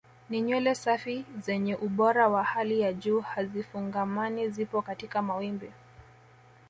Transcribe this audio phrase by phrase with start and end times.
[0.29, 5.71] Ni nywele safi zenye ubora wa hali ya juu hazifungamani zipo katika mawimbi